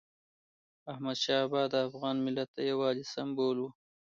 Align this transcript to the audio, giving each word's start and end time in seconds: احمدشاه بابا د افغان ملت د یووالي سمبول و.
احمدشاه 0.91 1.43
بابا 1.51 1.61
د 1.73 1.75
افغان 1.87 2.15
ملت 2.25 2.49
د 2.53 2.59
یووالي 2.69 3.05
سمبول 3.13 3.57
و. 3.59 3.63